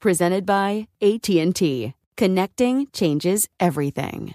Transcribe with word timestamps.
Presented 0.00 0.46
by 0.46 0.88
AT&T. 1.02 1.94
Connecting 2.16 2.86
changes 2.92 3.48
everything. 3.60 4.34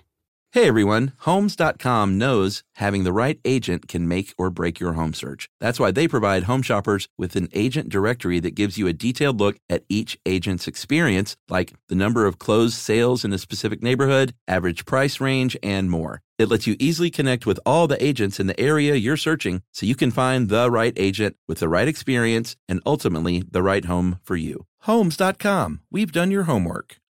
Hey 0.51 0.67
everyone, 0.67 1.11
Homes.com 1.21 2.17
knows 2.17 2.63
having 2.75 3.03
the 3.03 3.11
right 3.11 3.39
agent 3.43 3.87
can 3.87 4.07
make 4.07 4.33
or 4.37 4.49
break 4.49 4.79
your 4.79 4.93
home 4.93 5.13
search. 5.13 5.49
That's 5.59 5.79
why 5.79 5.91
they 5.91 6.07
provide 6.07 6.43
home 6.43 6.61
shoppers 6.61 7.09
with 7.17 7.35
an 7.35 7.49
agent 7.51 7.89
directory 7.89 8.39
that 8.39 8.55
gives 8.55 8.77
you 8.77 8.87
a 8.87 8.93
detailed 8.93 9.39
look 9.39 9.57
at 9.69 9.83
each 9.89 10.17
agent's 10.25 10.67
experience, 10.67 11.35
like 11.49 11.73
the 11.89 11.95
number 11.95 12.25
of 12.25 12.39
closed 12.39 12.75
sales 12.75 13.25
in 13.25 13.33
a 13.33 13.37
specific 13.37 13.83
neighborhood, 13.83 14.33
average 14.47 14.85
price 14.85 15.19
range, 15.19 15.57
and 15.61 15.89
more. 15.89 16.21
It 16.37 16.49
lets 16.49 16.67
you 16.67 16.75
easily 16.79 17.09
connect 17.09 17.45
with 17.45 17.59
all 17.65 17.87
the 17.87 18.03
agents 18.03 18.39
in 18.39 18.47
the 18.47 18.59
area 18.59 18.95
you're 18.95 19.17
searching 19.17 19.61
so 19.71 19.85
you 19.85 19.95
can 19.95 20.11
find 20.11 20.49
the 20.49 20.69
right 20.69 20.93
agent 20.97 21.37
with 21.47 21.59
the 21.59 21.69
right 21.69 21.87
experience 21.87 22.55
and 22.67 22.81
ultimately 22.85 23.43
the 23.49 23.63
right 23.63 23.85
home 23.85 24.19
for 24.23 24.35
you. 24.35 24.65
Homes.com. 24.81 25.81
We've 25.89 26.11
done 26.11 26.31
your 26.31 26.43
homework. 26.43 26.97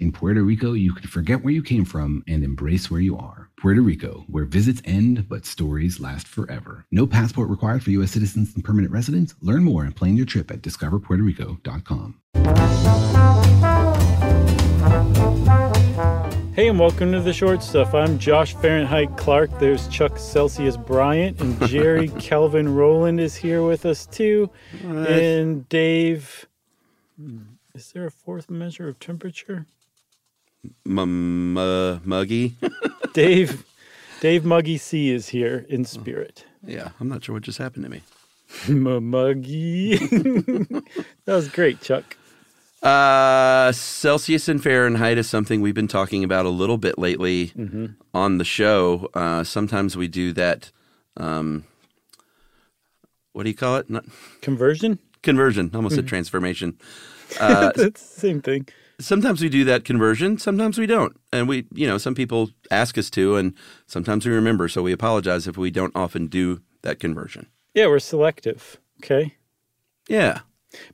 In 0.00 0.12
Puerto 0.12 0.44
Rico, 0.44 0.74
you 0.74 0.94
can 0.94 1.08
forget 1.08 1.42
where 1.42 1.52
you 1.52 1.60
came 1.60 1.84
from 1.84 2.22
and 2.28 2.44
embrace 2.44 2.88
where 2.88 3.00
you 3.00 3.18
are. 3.18 3.50
Puerto 3.60 3.80
Rico, 3.82 4.24
where 4.28 4.44
visits 4.44 4.80
end 4.84 5.28
but 5.28 5.44
stories 5.44 5.98
last 5.98 6.28
forever. 6.28 6.86
No 6.92 7.04
passport 7.04 7.48
required 7.48 7.82
for 7.82 7.90
U.S. 7.90 8.12
citizens 8.12 8.54
and 8.54 8.62
permanent 8.62 8.92
residents. 8.92 9.34
Learn 9.40 9.64
more 9.64 9.82
and 9.82 9.96
plan 9.96 10.16
your 10.16 10.24
trip 10.24 10.52
at 10.52 10.62
discoverpuertorico.com. 10.62 12.20
Hey, 16.54 16.68
and 16.68 16.78
welcome 16.78 17.10
to 17.10 17.20
the 17.20 17.32
short 17.32 17.60
stuff. 17.64 17.92
I'm 17.92 18.20
Josh 18.20 18.54
Fahrenheit 18.54 19.16
Clark. 19.16 19.50
There's 19.58 19.88
Chuck 19.88 20.16
Celsius 20.16 20.76
Bryant, 20.76 21.40
and 21.40 21.60
Jerry 21.66 22.08
Kelvin 22.20 22.72
Rowland 22.72 23.18
is 23.18 23.34
here 23.34 23.64
with 23.64 23.84
us 23.84 24.06
too. 24.06 24.48
Right. 24.84 25.08
And 25.08 25.68
Dave, 25.68 26.46
is 27.74 27.90
there 27.90 28.06
a 28.06 28.12
fourth 28.12 28.48
measure 28.48 28.86
of 28.86 29.00
temperature? 29.00 29.66
Uh, 30.64 31.98
muggy. 32.04 32.56
Dave, 33.12 33.64
Dave 34.20 34.44
Muggy 34.44 34.78
C 34.78 35.10
is 35.10 35.28
here 35.28 35.64
in 35.68 35.84
spirit. 35.84 36.44
yeah, 36.66 36.90
I'm 37.00 37.08
not 37.08 37.24
sure 37.24 37.34
what 37.34 37.42
just 37.42 37.58
happened 37.58 37.84
to 37.84 37.90
me. 37.90 38.02
Muggy. 38.68 39.96
that 39.96 40.82
was 41.26 41.48
great, 41.48 41.80
Chuck. 41.80 42.16
Uh, 42.82 43.72
Celsius 43.72 44.48
and 44.48 44.62
Fahrenheit 44.62 45.18
is 45.18 45.28
something 45.28 45.60
we've 45.60 45.74
been 45.74 45.88
talking 45.88 46.22
about 46.22 46.46
a 46.46 46.50
little 46.50 46.78
bit 46.78 46.96
lately 46.98 47.52
on 48.14 48.38
the 48.38 48.44
show. 48.44 49.08
Uh, 49.14 49.42
sometimes 49.44 49.96
we 49.96 50.06
do 50.08 50.32
that. 50.34 50.70
Um, 51.16 51.64
what 53.32 53.42
do 53.44 53.50
you 53.50 53.56
call 53.56 53.76
it? 53.76 53.90
Not 53.90 54.04
Conversion? 54.42 54.98
conversion. 55.22 55.70
Almost 55.74 55.98
a 55.98 56.02
transformation. 56.02 56.78
Uh, 57.40 57.72
That's 57.74 58.00
the 58.14 58.20
same 58.20 58.40
thing. 58.40 58.68
Sometimes 59.00 59.40
we 59.42 59.48
do 59.48 59.64
that 59.64 59.84
conversion. 59.84 60.38
Sometimes 60.38 60.78
we 60.78 60.86
don't, 60.86 61.16
and 61.32 61.48
we, 61.48 61.66
you 61.72 61.86
know, 61.86 61.98
some 61.98 62.14
people 62.14 62.50
ask 62.70 62.98
us 62.98 63.10
to, 63.10 63.36
and 63.36 63.54
sometimes 63.86 64.26
we 64.26 64.32
remember. 64.32 64.68
So 64.68 64.82
we 64.82 64.92
apologize 64.92 65.46
if 65.46 65.56
we 65.56 65.70
don't 65.70 65.94
often 65.94 66.26
do 66.26 66.60
that 66.82 66.98
conversion. 67.00 67.46
Yeah, 67.74 67.86
we're 67.86 67.98
selective. 68.00 68.78
Okay. 69.02 69.34
Yeah. 70.08 70.40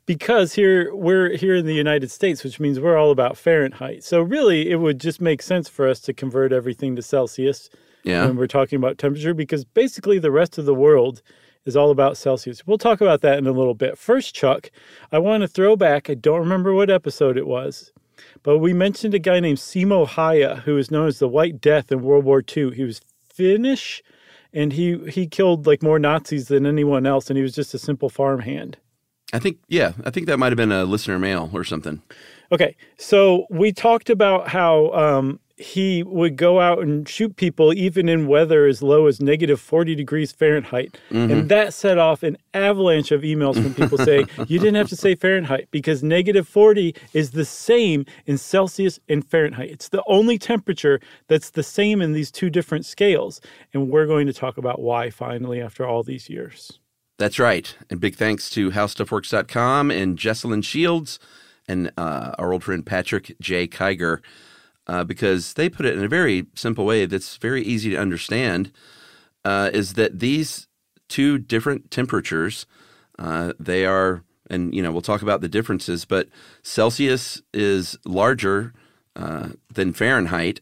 because 0.07 0.53
here 0.55 0.95
we're 0.95 1.37
here 1.37 1.57
in 1.57 1.67
the 1.67 1.75
United 1.75 2.11
States, 2.11 2.45
which 2.45 2.61
means 2.61 2.79
we're 2.79 2.97
all 2.97 3.11
about 3.11 3.37
Fahrenheit. 3.37 4.05
So 4.05 4.21
really, 4.21 4.71
it 4.71 4.77
would 4.77 5.01
just 5.01 5.21
make 5.21 5.43
sense 5.43 5.69
for 5.69 5.89
us 5.89 6.01
to 6.03 6.13
convert 6.13 6.53
everything 6.53 6.95
to 6.97 7.03
Celsius 7.03 7.71
Yeah. 8.05 8.27
when 8.27 8.37
we're 8.37 8.47
talking 8.47 8.77
about 8.77 8.99
temperature, 8.99 9.35
because 9.35 9.65
basically 9.65 10.19
the 10.19 10.31
rest 10.31 10.59
of 10.59 10.65
the 10.67 10.75
world 10.75 11.23
is 11.65 11.77
all 11.77 11.91
about 11.91 12.17
Celsius. 12.17 12.67
We'll 12.67 12.79
talk 12.79 13.01
about 13.01 13.21
that 13.23 13.39
in 13.39 13.47
a 13.47 13.53
little 13.53 13.75
bit. 13.75 13.99
First, 13.99 14.35
Chuck, 14.35 14.71
I 15.13 15.19
want 15.19 15.43
to 15.43 15.49
throw 15.49 15.77
back. 15.77 16.11
I 16.11 16.15
don't 16.15 16.41
remember 16.41 16.75
what 16.75 16.91
episode 16.91 17.37
it 17.37 17.47
was, 17.47 17.93
but 18.43 18.59
we 18.59 18.73
mentioned 18.73 19.15
a 19.15 19.19
guy 19.19 19.41
named 19.41 19.59
Simo 19.59 20.07
Häyhä, 20.07 20.61
who 20.61 20.77
is 20.77 20.91
known 20.91 21.09
as 21.09 21.19
the 21.19 21.29
White 21.29 21.61
Death 21.61 21.91
in 21.91 22.03
World 22.03 22.25
War 22.25 22.43
II. 22.57 22.75
He 22.75 22.85
was 22.85 23.01
Finnish, 23.29 24.03
and 24.53 24.73
he 24.73 24.99
he 25.09 25.27
killed 25.27 25.67
like 25.67 25.83
more 25.83 25.99
Nazis 25.99 26.49
than 26.49 26.67
anyone 26.67 27.07
else, 27.07 27.31
and 27.31 27.37
he 27.37 27.43
was 27.43 27.55
just 27.55 27.75
a 27.75 27.79
simple 27.79 28.09
farmhand. 28.09 28.77
I 29.33 29.41
think, 29.41 29.59
yeah, 29.69 29.95
I 30.05 30.11
think 30.11 30.27
that 30.27 30.39
might 30.39 30.53
have 30.53 30.57
been 30.57 30.71
a 30.71 30.85
listener 30.85 31.19
mail 31.19 31.51
or 31.53 31.65
something. 31.65 32.01
Okay, 32.53 32.77
so 32.97 33.47
we 33.51 33.73
talked 33.73 34.09
about 34.09 34.47
how 34.49 34.93
um, 34.93 35.41
he 35.57 36.03
would 36.03 36.37
go 36.37 36.61
out 36.61 36.81
and 36.81 37.09
shoot 37.09 37.37
people 37.37 37.73
even 37.73 38.09
in 38.09 38.27
weather 38.27 38.67
as 38.67 38.83
low 38.83 39.07
as 39.07 39.21
negative 39.21 39.61
40 39.61 39.95
degrees 39.95 40.33
Fahrenheit. 40.33 40.99
And 41.11 41.49
that 41.49 41.73
set 41.73 41.97
off 41.97 42.23
an 42.25 42.37
avalanche 42.55 43.13
of 43.13 43.23
emails 43.23 43.55
from 43.55 43.73
people 43.73 43.99
saying, 43.99 44.29
you 44.49 44.59
didn't 44.59 44.75
have 44.75 44.89
to 44.89 44.97
say 44.97 45.15
Fahrenheit 45.15 45.69
because 45.71 46.03
negative 46.03 46.49
40 46.49 46.95
is 47.13 47.31
the 47.31 47.45
same 47.45 48.05
in 48.27 48.37
Celsius 48.37 48.99
and 49.09 49.25
Fahrenheit. 49.25 49.71
It's 49.71 49.91
the 49.91 50.03
only 50.09 50.39
temperature 50.39 51.01
that's 51.29 51.51
the 51.51 51.63
same 51.63 52.03
in 52.03 52.13
these 52.13 52.33
two 52.33 52.51
different 52.51 52.85
scales. 52.85 53.41
And 53.73 53.91
we're 53.91 54.07
going 54.07 54.27
to 54.27 54.33
talk 54.33 54.59
about 54.59 54.81
why 54.81 55.11
finally 55.11 55.61
after 55.61 55.87
all 55.87 56.03
these 56.03 56.29
years. 56.29 56.81
That's 57.19 57.39
right. 57.39 57.77
And 57.91 58.01
big 58.01 58.17
thanks 58.17 58.51
to 58.51 58.73
HowStuffWorks.com 58.73 59.93
and 59.93 60.19
Jesslyn 60.19 60.65
Shields 60.65 61.21
and 61.69 61.93
uh, 61.97 62.33
our 62.39 62.53
old 62.53 62.65
friend 62.65 62.85
Patrick 62.85 63.37
J. 63.41 63.67
Kiger, 63.69 64.21
uh, 64.87 65.05
because 65.05 65.55
they 65.55 65.69
put 65.69 65.87
it 65.87 65.97
in 65.97 66.05
a 66.05 66.09
very 66.09 66.47
simple 66.55 66.85
way 66.85 67.07
that's 67.07 67.37
very 67.37 67.63
easy 67.63 67.91
to 67.91 67.97
understand. 67.97 68.71
Uh, 69.45 69.71
is 69.73 69.95
that 69.95 70.21
these 70.21 70.69
two 71.09 71.39
different 71.39 71.91
temperatures? 71.91 72.67
Uh, 73.19 73.53
they 73.59 73.85
are, 73.85 74.25
and 74.51 74.75
you 74.75 74.83
know, 74.83 74.93
we'll 74.93 75.03
talk 75.03 75.23
about 75.23 75.41
the 75.41 75.49
differences, 75.49 76.05
but 76.05 76.29
Celsius 76.63 77.43
is 77.53 77.97
larger 78.05 78.73
uh, 79.17 79.51
than 79.73 79.93
Fahrenheit. 79.93 80.61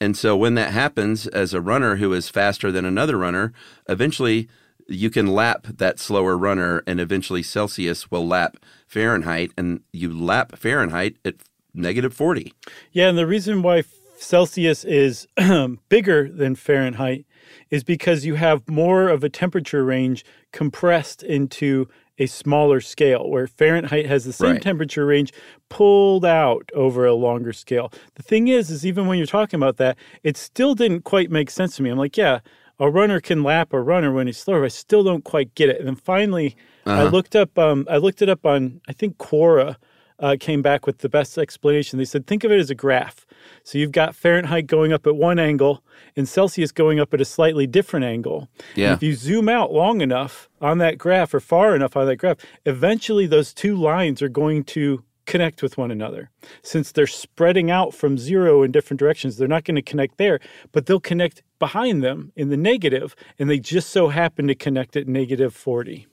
And 0.00 0.16
so 0.16 0.36
when 0.36 0.54
that 0.54 0.72
happens, 0.72 1.26
as 1.28 1.54
a 1.54 1.60
runner 1.60 1.96
who 1.96 2.12
is 2.12 2.28
faster 2.28 2.72
than 2.72 2.84
another 2.84 3.16
runner, 3.16 3.52
eventually 3.88 4.48
you 4.88 5.10
can 5.10 5.26
lap 5.28 5.66
that 5.68 6.00
slower 6.00 6.36
runner, 6.36 6.82
and 6.86 7.00
eventually 7.00 7.42
Celsius 7.42 8.10
will 8.10 8.26
lap 8.26 8.56
Fahrenheit, 8.86 9.52
and 9.56 9.80
you 9.92 10.12
lap 10.12 10.56
Fahrenheit 10.56 11.16
at 11.24 11.36
negative 11.74 12.14
40. 12.14 12.52
Yeah, 12.92 13.08
and 13.08 13.16
the 13.18 13.26
reason 13.26 13.62
why 13.62 13.82
Celsius 14.18 14.84
is 14.84 15.26
bigger 15.88 16.28
than 16.28 16.54
Fahrenheit 16.54 17.24
is 17.70 17.82
because 17.84 18.24
you 18.24 18.34
have 18.36 18.68
more 18.68 19.08
of 19.08 19.24
a 19.24 19.28
temperature 19.28 19.84
range 19.84 20.24
compressed 20.52 21.22
into 21.22 21.88
a 22.18 22.26
smaller 22.26 22.80
scale, 22.80 23.28
where 23.30 23.46
Fahrenheit 23.46 24.06
has 24.06 24.24
the 24.24 24.32
same 24.32 24.52
Right. 24.52 24.62
temperature 24.62 25.06
range 25.06 25.32
pulled 25.70 26.24
out 26.26 26.68
over 26.74 27.06
a 27.06 27.14
longer 27.14 27.52
scale. 27.52 27.90
The 28.14 28.22
thing 28.22 28.48
is, 28.48 28.70
is 28.70 28.84
even 28.86 29.06
when 29.06 29.16
you're 29.18 29.26
talking 29.26 29.58
about 29.58 29.78
that, 29.78 29.96
it 30.22 30.36
still 30.36 30.74
didn't 30.74 31.02
quite 31.02 31.30
make 31.30 31.50
sense 31.50 31.76
to 31.76 31.82
me. 31.82 31.90
I'm 31.90 31.98
like, 31.98 32.16
yeah, 32.18 32.40
a 32.78 32.90
runner 32.90 33.18
can 33.20 33.42
lap 33.42 33.72
a 33.72 33.80
runner 33.80 34.12
when 34.12 34.26
he's 34.26 34.36
slower. 34.38 34.64
I 34.64 34.68
still 34.68 35.02
don't 35.02 35.24
quite 35.24 35.54
get 35.54 35.70
it. 35.70 35.78
And 35.78 35.88
then 35.88 35.96
finally, 35.96 36.54
I 36.84 37.04
looked 37.04 37.34
up. 37.34 37.58
Um, 37.58 37.86
I 37.90 37.96
looked 37.96 38.20
it 38.22 38.28
up 38.28 38.44
on. 38.44 38.80
I 38.88 38.92
think 38.92 39.16
Quora 39.16 39.76
uh, 40.22 40.36
came 40.40 40.62
back 40.62 40.86
with 40.86 40.98
the 40.98 41.08
best 41.08 41.36
explanation. 41.36 41.98
They 41.98 42.04
said, 42.06 42.26
think 42.26 42.44
of 42.44 42.50
it 42.52 42.58
as 42.60 42.70
a 42.70 42.74
graph. 42.74 43.26
So 43.64 43.76
you've 43.76 43.92
got 43.92 44.14
Fahrenheit 44.14 44.66
going 44.68 44.92
up 44.92 45.06
at 45.06 45.16
one 45.16 45.38
angle 45.38 45.82
and 46.16 46.28
Celsius 46.28 46.72
going 46.72 47.00
up 47.00 47.12
at 47.12 47.20
a 47.20 47.24
slightly 47.24 47.66
different 47.66 48.06
angle. 48.06 48.48
And 48.70 48.76
Yeah. 48.76 48.92
if 48.94 49.02
you 49.02 49.14
zoom 49.14 49.48
out 49.48 49.72
long 49.72 50.00
enough 50.00 50.48
on 50.60 50.78
that 50.78 50.96
graph 50.96 51.34
or 51.34 51.40
far 51.40 51.74
enough 51.76 51.96
on 51.96 52.06
that 52.06 52.16
graph, 52.16 52.38
eventually 52.64 53.26
those 53.26 53.52
two 53.52 53.76
lines 53.76 54.22
are 54.22 54.28
going 54.28 54.64
to 54.64 55.02
connect 55.26 55.62
with 55.62 55.76
one 55.78 55.90
another. 55.90 56.30
Since 56.62 56.92
they're 56.92 57.06
spreading 57.06 57.70
out 57.70 57.94
from 57.94 58.18
zero 58.18 58.62
in 58.62 58.72
different 58.72 58.98
directions, 59.00 59.36
they're 59.36 59.46
not 59.48 59.64
going 59.64 59.76
to 59.76 59.82
connect 59.82 60.18
there, 60.18 60.40
but 60.72 60.86
they'll 60.86 61.00
connect 61.00 61.42
behind 61.58 62.02
them 62.02 62.32
in 62.34 62.48
the 62.48 62.56
negative, 62.56 63.14
and 63.38 63.48
they 63.48 63.58
just 63.60 63.90
so 63.90 64.08
happen 64.08 64.48
to 64.48 64.54
connect 64.54 64.96
at 64.96 65.06
negative 65.06 65.54
40. 65.54 66.06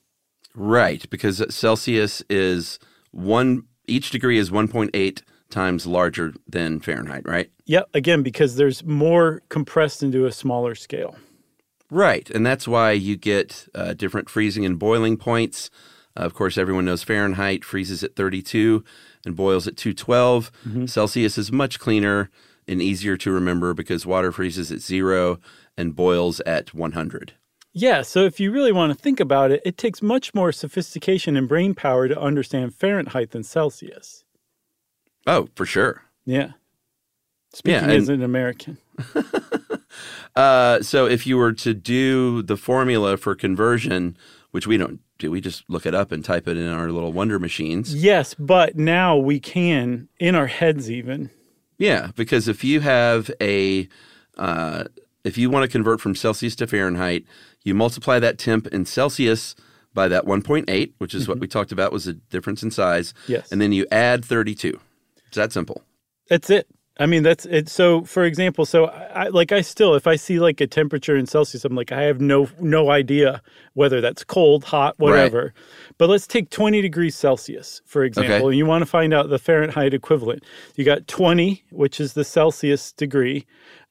Right, 0.56 1.10
because 1.10 1.44
Celsius 1.54 2.22
is 2.30 2.80
one, 3.12 3.64
each 3.90 4.12
degree 4.12 4.38
is 4.38 4.50
1.8 4.50 5.22
times 5.50 5.86
larger 5.86 6.34
than 6.48 6.80
Fahrenheit, 6.80 7.28
right? 7.28 7.50
Yeah, 7.66 7.84
again, 7.94 8.24
because 8.24 8.56
there's 8.56 8.84
more 8.84 9.42
compressed 9.50 10.04
into 10.04 10.26
a 10.26 10.32
smaller 10.32 10.76
scale. 10.76 11.16
Right, 11.92 12.30
and 12.30 12.46
that's 12.46 12.68
why 12.68 12.92
you 12.92 13.18
get 13.18 13.68
uh, 13.74 13.94
different 13.94 14.30
freezing 14.30 14.64
and 14.64 14.78
boiling 14.78 15.18
points. 15.18 15.72
Uh, 16.16 16.22
of 16.22 16.34
course, 16.36 16.58
everyone 16.58 16.86
knows 16.86 17.04
Fahrenheit 17.04 17.66
freezes 17.66 18.04
at 18.04 18.16
32 18.16 18.84
and 19.26 19.36
boils 19.36 19.68
at 19.68 19.76
212. 19.76 20.52
Mm-hmm. 20.68 20.86
Celsius 20.86 21.38
is 21.38 21.52
much 21.52 21.80
cleaner 21.80 22.30
and 22.68 22.82
easier 22.82 23.18
to 23.18 23.32
remember 23.32 23.74
because 23.74 24.06
water 24.06 24.32
freezes 24.32 24.72
at 24.72 24.80
zero 24.80 25.40
and 25.78 25.96
boils 25.96 26.40
at 26.42 26.74
100. 26.74 27.34
Yeah, 27.82 28.02
so 28.02 28.26
if 28.26 28.40
you 28.40 28.52
really 28.52 28.72
want 28.72 28.92
to 28.92 28.98
think 29.02 29.20
about 29.20 29.52
it, 29.52 29.62
it 29.66 29.78
takes 29.78 30.02
much 30.02 30.34
more 30.34 30.52
sophistication 30.52 31.38
and 31.38 31.48
brain 31.48 31.74
power 31.74 32.08
to 32.08 32.20
understand 32.20 32.76
Fahrenheit 32.76 33.32
than 33.32 33.44
Celsius. 33.44 34.24
Oh, 35.26 35.48
for 35.56 35.66
sure. 35.66 36.04
Yeah. 36.26 36.52
Speaking 37.54 37.84
and- 37.84 37.92
as 37.92 38.10
an 38.10 38.22
American. 38.24 38.78
Uh, 40.36 40.82
so 40.82 41.06
if 41.06 41.26
you 41.28 41.36
were 41.36 41.52
to 41.52 41.74
do 41.74 42.42
the 42.44 42.56
formula 42.56 43.18
for 43.18 43.36
conversion, 43.36 44.16
which 44.52 44.68
we 44.68 44.78
don't 44.78 45.00
do, 45.18 45.32
we 45.32 45.42
just 45.42 45.64
look 45.68 45.86
it 45.86 45.94
up 45.96 46.12
and 46.12 46.24
type 46.24 46.48
it 46.48 46.56
in 46.56 46.68
our 46.68 46.92
little 46.92 47.12
wonder 47.12 47.40
machines. 47.40 47.94
Yes, 47.94 48.36
but 48.36 48.78
now 48.78 49.18
we 49.18 49.40
can, 49.40 50.08
in 50.20 50.36
our 50.36 50.48
heads 50.48 50.90
even. 50.90 51.30
Yeah, 51.78 52.12
because 52.16 52.48
if 52.48 52.64
you 52.64 52.80
have 52.82 53.30
a, 53.42 53.90
uh, 54.38 54.86
if 55.26 55.38
you 55.38 55.50
want 55.50 55.64
to 55.64 55.68
convert 55.68 56.00
from 56.00 56.16
Celsius 56.16 56.56
to 56.58 56.68
Fahrenheit, 56.68 57.26
you 57.64 57.74
multiply 57.74 58.20
that 58.20 58.38
temp 58.38 58.68
in 58.68 58.86
Celsius 58.86 59.56
by 59.94 60.08
that 60.08 60.26
1.8, 60.26 60.94
which 60.98 61.14
is 61.14 61.28
what 61.28 61.36
mm-hmm. 61.36 61.42
we 61.42 61.48
talked 61.48 61.72
about 61.72 61.92
was 61.92 62.06
the 62.06 62.14
difference 62.14 62.64
in 62.64 62.72
size. 62.72 63.14
Yes. 63.28 63.52
And 63.52 63.60
then 63.62 63.72
you 63.72 63.86
add 63.92 64.24
32. 64.24 64.80
It's 65.28 65.36
that 65.36 65.52
simple. 65.52 65.84
That's 66.30 66.50
it. 66.50 66.68
I 67.00 67.06
mean, 67.06 67.24
that's 67.24 67.46
it. 67.46 67.70
So, 67.70 68.04
for 68.04 68.26
example, 68.26 68.66
so 68.66 68.88
I, 68.88 69.30
like 69.30 69.54
I 69.54 69.62
still, 69.62 69.96
if 69.96 70.06
I 70.06 70.18
see 70.18 70.38
like 70.38 70.60
a 70.60 70.68
temperature 70.68 71.16
in 71.16 71.28
Celsius, 71.28 71.64
I'm 71.64 71.74
like, 71.74 71.94
I 71.94 72.02
have 72.02 72.20
no 72.20 72.50
no 72.60 72.92
idea 72.92 73.42
whether 73.74 74.02
that's 74.02 74.26
cold, 74.26 74.66
hot, 74.66 75.00
whatever. 75.00 75.44
Right. 75.44 75.52
But 75.98 76.10
let's 76.10 76.28
take 76.28 76.50
20 76.50 76.82
degrees 76.82 77.16
Celsius, 77.16 77.82
for 77.86 78.04
example, 78.04 78.36
Okay. 78.36 78.46
and 78.48 78.58
you 78.58 78.66
want 78.66 78.82
to 78.82 78.86
find 78.86 79.14
out 79.14 79.30
the 79.30 79.40
Fahrenheit 79.40 79.94
equivalent. 79.94 80.44
You 80.76 80.84
got 80.84 81.08
20, 81.08 81.64
which 81.72 82.02
is 82.02 82.14
the 82.14 82.26
Celsius 82.26 82.92
degree, 82.92 83.46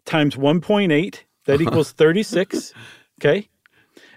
times 0.05 0.37
1.8, 0.37 1.21
that 1.47 1.55
uh-huh. 1.55 1.63
equals 1.63 1.93
36. 1.93 2.75
Okay. 3.21 3.49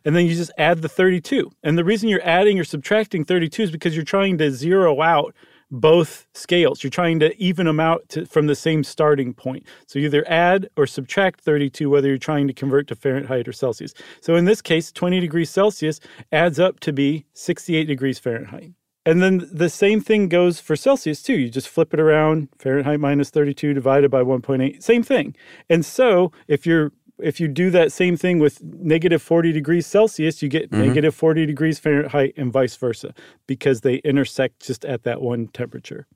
And 0.05 0.15
then 0.15 0.25
you 0.25 0.35
just 0.35 0.51
add 0.57 0.81
the 0.81 0.89
32. 0.89 1.51
And 1.63 1.77
the 1.77 1.83
reason 1.83 2.09
you're 2.09 2.25
adding 2.27 2.59
or 2.59 2.63
subtracting 2.63 3.25
32 3.25 3.63
is 3.63 3.71
because 3.71 3.95
you're 3.95 4.05
trying 4.05 4.37
to 4.39 4.51
zero 4.51 5.01
out 5.01 5.35
both 5.71 6.27
scales. 6.33 6.83
You're 6.83 6.91
trying 6.91 7.19
to 7.21 7.35
even 7.41 7.65
them 7.65 7.79
out 7.79 8.07
to, 8.09 8.25
from 8.25 8.47
the 8.47 8.55
same 8.55 8.83
starting 8.83 9.33
point. 9.33 9.65
So 9.87 9.99
either 9.99 10.27
add 10.27 10.69
or 10.75 10.85
subtract 10.85 11.41
32, 11.41 11.89
whether 11.89 12.09
you're 12.09 12.17
trying 12.17 12.47
to 12.47 12.53
convert 12.53 12.87
to 12.87 12.95
Fahrenheit 12.95 13.47
or 13.47 13.53
Celsius. 13.53 13.93
So 14.19 14.35
in 14.35 14.45
this 14.45 14.61
case, 14.61 14.91
20 14.91 15.19
degrees 15.19 15.49
Celsius 15.49 15.99
adds 16.31 16.59
up 16.59 16.81
to 16.81 16.91
be 16.91 17.25
68 17.33 17.85
degrees 17.85 18.19
Fahrenheit. 18.19 18.73
And 19.03 19.23
then 19.23 19.49
the 19.51 19.69
same 19.69 19.99
thing 19.99 20.29
goes 20.29 20.59
for 20.59 20.75
Celsius 20.75 21.23
too. 21.23 21.33
You 21.33 21.49
just 21.49 21.69
flip 21.69 21.91
it 21.93 21.99
around, 21.99 22.49
Fahrenheit 22.59 22.99
minus 22.99 23.31
32 23.31 23.73
divided 23.73 24.11
by 24.11 24.21
1.8, 24.21 24.83
same 24.83 25.01
thing. 25.01 25.35
And 25.69 25.83
so 25.83 26.31
if 26.47 26.67
you're 26.67 26.91
if 27.21 27.39
you 27.39 27.47
do 27.47 27.69
that 27.71 27.91
same 27.91 28.17
thing 28.17 28.39
with 28.39 28.61
negative 28.63 29.21
40 29.21 29.51
degrees 29.51 29.85
Celsius, 29.87 30.41
you 30.41 30.49
get 30.49 30.71
negative 30.71 31.15
40 31.15 31.45
degrees 31.45 31.79
Fahrenheit 31.79 32.33
and 32.37 32.51
vice 32.51 32.75
versa 32.75 33.13
because 33.47 33.81
they 33.81 33.95
intersect 33.97 34.65
just 34.65 34.85
at 34.85 35.03
that 35.03 35.21
one 35.21 35.47
temperature. 35.47 36.07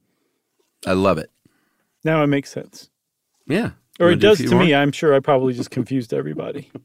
I 0.86 0.94
love 0.94 1.18
it. 1.18 1.32
Now 2.04 2.24
it 2.24 2.28
makes 2.28 2.52
sense. 2.52 2.90
Yeah. 3.48 3.72
Or 4.00 4.12
it 4.12 4.16
do 4.16 4.28
does 4.28 4.40
to 4.40 4.52
more? 4.52 4.64
me. 4.64 4.76
I'm 4.76 4.92
sure 4.92 5.14
I 5.14 5.20
probably 5.20 5.54
just 5.54 5.72
confused 5.72 6.14
everybody. 6.14 6.72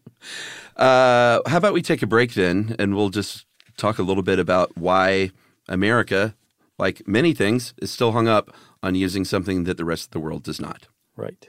Uh, 0.77 1.41
how 1.47 1.59
about 1.59 1.75
we 1.75 1.83
take 1.83 2.03
a 2.03 2.07
break 2.07 2.33
then, 2.35 2.75
and 2.79 2.95
we'll 2.95 3.11
just 3.11 3.45
talk 3.77 3.99
a 3.99 4.03
little 4.03 4.23
bit 4.23 4.39
about 4.39 4.77
why 4.77 5.31
America, 5.69 6.35
like 6.79 7.07
many 7.07 7.35
things, 7.35 7.75
is 7.83 7.91
still 7.91 8.13
hung 8.13 8.29
up 8.29 8.55
on 8.83 8.95
using 8.95 9.25
something 9.25 9.65
that 9.65 9.77
the 9.77 9.85
rest 9.85 10.07
of 10.07 10.11
the 10.13 10.21
world 10.21 10.43
does 10.43 10.61
not. 10.61 10.89
Right. 11.17 11.49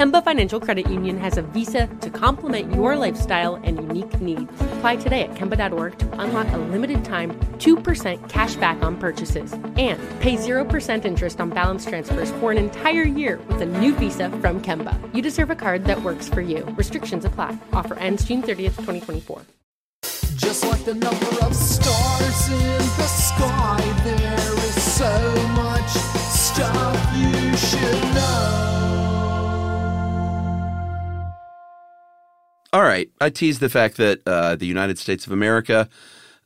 Kemba 0.00 0.24
Financial 0.24 0.58
Credit 0.58 0.88
Union 0.88 1.18
has 1.18 1.36
a 1.36 1.42
visa 1.42 1.86
to 2.00 2.08
complement 2.08 2.74
your 2.74 2.96
lifestyle 2.96 3.56
and 3.56 3.76
unique 3.76 4.18
needs. 4.18 4.50
Apply 4.78 4.96
today 4.96 5.24
at 5.24 5.34
Kemba.org 5.34 5.98
to 5.98 6.18
unlock 6.18 6.50
a 6.54 6.56
limited 6.56 7.04
time 7.04 7.38
2% 7.58 8.26
cash 8.30 8.54
back 8.54 8.82
on 8.82 8.96
purchases 8.96 9.52
and 9.76 10.00
pay 10.20 10.36
0% 10.36 11.04
interest 11.04 11.38
on 11.38 11.50
balance 11.50 11.84
transfers 11.84 12.30
for 12.40 12.50
an 12.50 12.56
entire 12.56 13.02
year 13.02 13.40
with 13.46 13.60
a 13.60 13.66
new 13.66 13.94
visa 13.94 14.30
from 14.40 14.62
Kemba. 14.62 14.96
You 15.14 15.20
deserve 15.20 15.50
a 15.50 15.54
card 15.54 15.84
that 15.84 16.00
works 16.02 16.30
for 16.30 16.40
you. 16.40 16.64
Restrictions 16.78 17.26
apply. 17.26 17.58
Offer 17.74 17.96
ends 17.98 18.24
June 18.24 18.40
30th, 18.40 18.76
2024. 18.78 19.42
Just 20.36 20.64
like 20.64 20.82
the 20.86 20.94
number 20.94 21.44
of 21.44 21.54
stars 21.54 22.48
in 22.48 22.78
the 22.96 23.06
sky, 23.06 24.00
there 24.04 24.54
is 24.64 24.82
so 24.82 25.12
much 25.48 25.90
stuff 26.32 26.96
you 27.18 27.54
should 27.54 28.14
know. 28.14 28.99
All 32.72 32.82
right. 32.82 33.10
I 33.20 33.30
teased 33.30 33.60
the 33.60 33.68
fact 33.68 33.96
that 33.96 34.20
uh, 34.26 34.56
the 34.56 34.66
United 34.66 34.98
States 34.98 35.26
of 35.26 35.32
America 35.32 35.88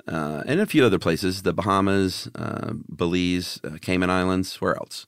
uh, 0.09 0.43
and 0.47 0.61
a 0.61 0.67
few 0.67 0.85
other 0.85 0.99
places, 0.99 1.43
the 1.43 1.53
Bahamas, 1.53 2.29
uh, 2.35 2.73
Belize, 2.89 3.61
uh, 3.65 3.79
Cayman 3.81 4.11
Islands, 4.11 4.61
where 4.61 4.77
else? 4.77 5.07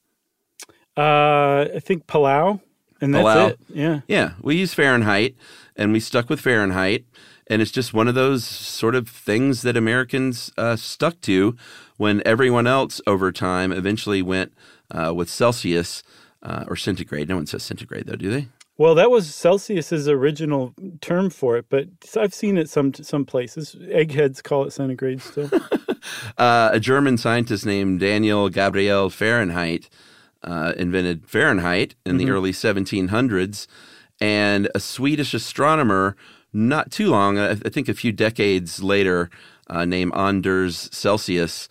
Uh, 0.97 1.69
I 1.75 1.81
think 1.81 2.07
Palau, 2.07 2.61
and 3.01 3.15
that's 3.15 3.25
Palau. 3.25 3.51
it. 3.51 3.59
Yeah. 3.69 4.01
Yeah, 4.09 4.33
we 4.41 4.57
use 4.57 4.75
Fahrenheit 4.75 5.37
and 5.75 5.93
we 5.93 6.01
stuck 6.01 6.29
with 6.29 6.41
Fahrenheit. 6.41 7.05
And 7.49 7.63
it's 7.63 7.71
just 7.71 7.95
one 7.95 8.09
of 8.09 8.17
those 8.17 8.45
sort 8.45 8.97
of 8.97 9.09
things 9.09 9.63
that 9.63 9.77
Americans 9.77 10.51
uh, 10.59 10.75
stuck 10.75 11.21
to 11.23 11.57
when 11.97 12.21
everyone 12.27 12.67
else 12.67 13.01
over 13.07 13.31
time 13.31 13.71
eventually 13.71 14.21
went 14.21 14.53
uh, 14.91 15.13
with 15.15 15.31
Celsius 15.31 16.03
uh, 16.43 16.65
or 16.67 16.75
centigrade. 16.75 17.29
No 17.29 17.37
one 17.37 17.47
says 17.47 17.63
centigrade, 17.63 18.07
though, 18.07 18.17
do 18.17 18.31
they? 18.31 18.49
Well, 18.79 18.95
that 18.97 19.11
was 19.11 19.35
Celsius's 19.35 20.07
original 20.07 20.75
term 21.01 21.31
for 21.31 21.57
it, 21.57 21.67
but 21.71 21.89
I've 22.17 22.35
seen 22.35 22.59
it 22.59 22.69
some 22.69 22.93
some 22.93 23.25
places. 23.25 23.75
Eggheads 23.91 24.43
call 24.43 24.65
it 24.65 24.73
centigrade 24.73 25.23
still. 25.23 25.51
Uh, 26.39 26.71
a 26.73 26.79
German 26.79 27.19
scientist 27.19 27.67
named 27.67 27.99
Daniel 27.99 28.49
Gabriel 28.49 29.11
Fahrenheit 29.11 29.89
uh, 30.45 30.73
invented 30.77 31.27
Fahrenheit 31.27 31.97
in 32.05 32.17
the 32.17 32.31
early 32.31 32.53
1700s, 32.53 33.67
and 34.21 34.69
a 34.73 34.79
Swedish 34.79 35.35
astronomer 35.35 36.17
not 36.53 36.93
too 36.93 37.11
long, 37.11 37.39
I 37.39 37.51
I 37.51 37.55
think 37.55 37.89
a 37.89 37.95
few 37.95 38.13
decades 38.13 38.85
later, 38.85 39.31
uh, 39.69 39.85
named 39.85 40.15
Anders 40.15 40.89
Celsius, 40.93 41.69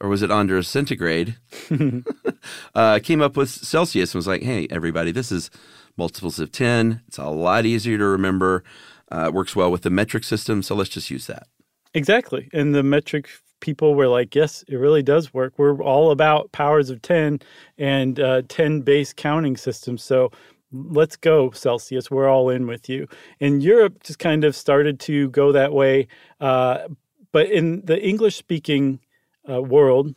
or 0.00 0.08
was 0.08 0.22
it 0.22 0.30
Anders 0.30 0.68
Centigrade, 0.68 1.36
uh, 2.74 2.98
came 3.02 3.20
up 3.20 3.36
with 3.36 3.50
Celsius 3.50 4.14
and 4.14 4.18
was 4.18 4.26
like, 4.26 4.42
hey, 4.42 4.66
everybody, 4.70 5.10
this 5.12 5.30
is 5.30 5.50
multiples 5.96 6.38
of 6.38 6.52
10. 6.52 7.02
It's 7.08 7.18
a 7.18 7.26
lot 7.26 7.66
easier 7.66 7.98
to 7.98 8.04
remember. 8.04 8.64
Uh, 9.10 9.26
it 9.26 9.34
works 9.34 9.54
well 9.54 9.70
with 9.70 9.82
the 9.82 9.90
metric 9.90 10.24
system, 10.24 10.62
so 10.62 10.74
let's 10.74 10.90
just 10.90 11.10
use 11.10 11.26
that. 11.26 11.46
Exactly. 11.94 12.48
And 12.52 12.74
the 12.74 12.82
metric 12.82 13.28
people 13.60 13.94
were 13.94 14.08
like, 14.08 14.34
yes, 14.34 14.64
it 14.68 14.76
really 14.76 15.02
does 15.02 15.32
work. 15.32 15.54
We're 15.56 15.82
all 15.82 16.10
about 16.10 16.52
powers 16.52 16.90
of 16.90 17.02
10 17.02 17.40
and 17.78 18.20
uh, 18.20 18.42
10 18.48 18.82
base 18.82 19.12
counting 19.12 19.56
systems. 19.56 20.02
So 20.02 20.30
let's 20.72 21.16
go, 21.16 21.50
Celsius. 21.52 22.10
We're 22.10 22.28
all 22.28 22.50
in 22.50 22.66
with 22.66 22.88
you. 22.88 23.08
And 23.40 23.62
Europe 23.62 24.02
just 24.02 24.18
kind 24.18 24.44
of 24.44 24.54
started 24.54 25.00
to 25.00 25.30
go 25.30 25.52
that 25.52 25.72
way. 25.72 26.08
Uh, 26.40 26.88
but 27.32 27.50
in 27.50 27.84
the 27.84 28.00
English 28.02 28.36
speaking 28.36 29.00
uh, 29.48 29.62
world, 29.62 30.14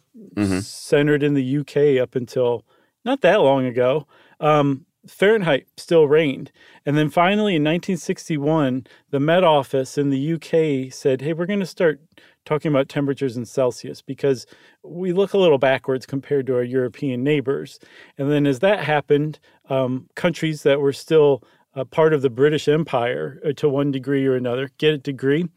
centered 0.61 1.23
in 1.23 1.33
the 1.33 1.57
UK 1.59 2.01
up 2.01 2.15
until 2.15 2.65
not 3.05 3.21
that 3.21 3.41
long 3.41 3.65
ago, 3.65 4.07
um, 4.39 4.85
Fahrenheit 5.07 5.67
still 5.77 6.07
reigned. 6.07 6.51
And 6.85 6.97
then 6.97 7.09
finally 7.09 7.55
in 7.55 7.63
1961, 7.63 8.85
the 9.11 9.19
Met 9.19 9.43
Office 9.43 9.97
in 9.97 10.09
the 10.09 10.33
UK 10.33 10.91
said, 10.93 11.21
hey, 11.21 11.33
we're 11.33 11.45
going 11.45 11.59
to 11.59 11.65
start 11.65 12.01
talking 12.45 12.69
about 12.69 12.89
temperatures 12.89 13.37
in 13.37 13.45
Celsius 13.45 14.01
because 14.01 14.45
we 14.83 15.13
look 15.13 15.33
a 15.33 15.37
little 15.37 15.57
backwards 15.57 16.05
compared 16.05 16.47
to 16.47 16.55
our 16.55 16.63
European 16.63 17.23
neighbors. 17.23 17.79
And 18.17 18.31
then 18.31 18.45
as 18.45 18.59
that 18.59 18.83
happened, 18.83 19.39
um, 19.69 20.07
countries 20.15 20.63
that 20.63 20.81
were 20.81 20.93
still 20.93 21.43
uh, 21.75 21.85
part 21.85 22.13
of 22.13 22.21
the 22.21 22.29
British 22.29 22.67
Empire 22.67 23.39
uh, 23.45 23.53
to 23.57 23.69
one 23.69 23.91
degree 23.91 24.25
or 24.25 24.35
another, 24.35 24.69
get 24.79 24.93
a 24.93 24.97
degree, 24.97 25.47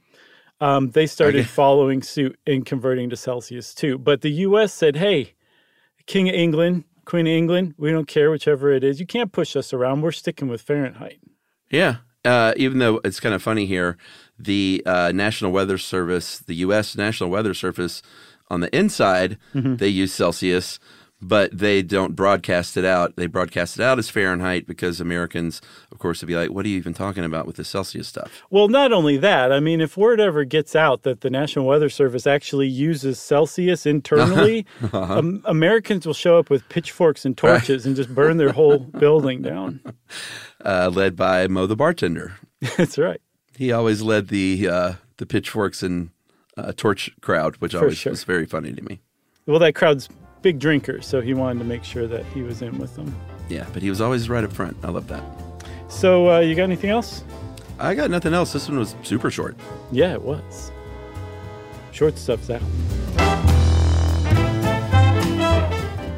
um, 0.60 0.90
they 0.90 1.06
started 1.06 1.40
Okay. 1.40 1.48
following 1.48 2.02
suit 2.02 2.38
and 2.46 2.64
converting 2.64 3.10
to 3.10 3.16
Celsius 3.16 3.74
too. 3.74 3.98
But 3.98 4.20
the 4.20 4.30
US 4.46 4.72
said, 4.72 4.96
hey, 4.96 5.34
King 6.06 6.28
of 6.28 6.34
England, 6.34 6.84
Queen 7.04 7.26
of 7.26 7.32
England, 7.32 7.74
we 7.76 7.90
don't 7.90 8.06
care 8.06 8.30
whichever 8.30 8.70
it 8.70 8.84
is. 8.84 9.00
You 9.00 9.06
can't 9.06 9.32
push 9.32 9.56
us 9.56 9.72
around. 9.72 10.02
We're 10.02 10.12
sticking 10.12 10.48
with 10.48 10.62
Fahrenheit. 10.62 11.18
Yeah. 11.70 11.96
Uh, 12.24 12.52
even 12.56 12.78
though 12.78 13.00
it's 13.04 13.18
kind 13.18 13.34
of 13.34 13.42
funny 13.42 13.66
here, 13.66 13.96
the 14.38 14.82
uh, 14.86 15.10
National 15.12 15.50
Weather 15.50 15.78
Service, 15.78 16.38
the 16.38 16.54
U.S. 16.56 16.96
National 16.96 17.30
Weather 17.30 17.54
Service, 17.54 18.02
on 18.48 18.60
the 18.60 18.76
inside, 18.76 19.38
they 19.54 19.88
use 19.88 20.12
Celsius, 20.12 20.78
but 21.22 21.56
they 21.56 21.82
don't 21.82 22.16
broadcast 22.16 22.76
it 22.76 22.84
out. 22.84 23.14
They 23.14 23.26
broadcast 23.26 23.78
it 23.78 23.82
out 23.82 24.00
as 24.00 24.10
Fahrenheit 24.10 24.66
because 24.66 25.00
Americans, 25.00 25.62
of 25.92 26.00
course, 26.00 26.20
would 26.20 26.26
be 26.26 26.34
like, 26.34 26.50
what 26.50 26.66
are 26.66 26.68
you 26.68 26.76
even 26.76 26.94
talking 26.94 27.24
about 27.24 27.46
with 27.46 27.56
the 27.56 27.64
Celsius 27.64 28.08
stuff? 28.08 28.42
Well, 28.50 28.66
not 28.66 28.92
only 28.92 29.16
that, 29.18 29.52
I 29.52 29.60
mean, 29.60 29.80
if 29.80 29.96
word 29.96 30.20
ever 30.20 30.44
gets 30.44 30.74
out 30.74 31.04
that 31.04 31.20
the 31.20 31.30
National 31.30 31.64
Weather 31.64 31.88
Service 31.88 32.26
actually 32.26 32.66
uses 32.66 33.20
Celsius 33.20 33.86
internally, 33.86 34.66
um, 34.92 35.42
Americans 35.44 36.04
will 36.04 36.14
show 36.14 36.38
up 36.38 36.50
with 36.50 36.68
pitchforks 36.68 37.24
and 37.24 37.38
torches 37.38 37.86
and 37.86 37.94
just 37.94 38.12
burn 38.12 38.38
their 38.38 38.52
whole 38.52 38.78
building 38.98 39.42
down. 39.42 39.80
Uh, 40.64 40.88
led 40.94 41.16
by 41.16 41.48
Moe 41.48 41.66
the 41.66 41.74
bartender. 41.74 42.38
That's 42.76 42.96
right. 42.96 43.20
He 43.56 43.72
always 43.72 44.00
led 44.00 44.28
the 44.28 44.68
uh, 44.68 44.92
the 45.16 45.26
pitchforks 45.26 45.82
and 45.82 46.10
uh, 46.56 46.72
torch 46.76 47.10
crowd, 47.20 47.56
which 47.56 47.74
always 47.74 47.98
sure. 47.98 48.10
was 48.10 48.22
very 48.22 48.46
funny 48.46 48.72
to 48.72 48.80
me. 48.80 49.00
Well, 49.44 49.58
that 49.58 49.74
crowd's 49.74 50.08
big 50.42 50.58
drinkers, 50.58 51.06
so 51.06 51.20
he 51.20 51.34
wanted 51.34 51.60
to 51.60 51.64
make 51.64 51.84
sure 51.84 52.06
that 52.06 52.24
he 52.26 52.42
was 52.42 52.62
in 52.62 52.76
with 52.78 52.94
them. 52.96 53.14
Yeah, 53.48 53.66
but 53.72 53.82
he 53.82 53.90
was 53.90 54.00
always 54.00 54.28
right 54.28 54.44
up 54.44 54.52
front. 54.52 54.76
I 54.82 54.90
love 54.90 55.08
that. 55.08 55.22
So, 55.88 56.30
uh, 56.30 56.40
you 56.40 56.54
got 56.54 56.64
anything 56.64 56.90
else? 56.90 57.24
I 57.78 57.94
got 57.94 58.10
nothing 58.10 58.34
else. 58.34 58.52
This 58.52 58.68
one 58.68 58.78
was 58.78 58.94
super 59.02 59.30
short. 59.30 59.56
Yeah, 59.90 60.12
it 60.12 60.22
was. 60.22 60.72
Short 61.92 62.16
stuff's 62.16 62.50
out. 62.50 62.62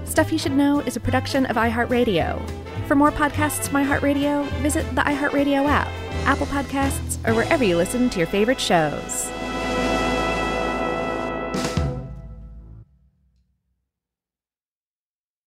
Stuff 0.07 0.31
You 0.31 0.39
Should 0.39 0.53
Know 0.53 0.81
is 0.81 0.97
a 0.97 1.01
production 1.01 1.45
of 1.47 1.57
iHeartRadio. 1.57 2.41
For 2.87 2.95
more 2.95 3.11
podcasts 3.11 3.67
from 3.69 3.85
iHeartRadio, 3.85 4.47
visit 4.61 4.87
the 4.95 5.01
iHeartRadio 5.01 5.67
app, 5.67 5.89
Apple 6.27 6.47
Podcasts, 6.47 7.19
or 7.27 7.35
wherever 7.35 7.65
you 7.65 7.77
listen 7.77 8.09
to 8.11 8.19
your 8.19 8.29
favorite 8.29 8.61
shows. 8.61 9.31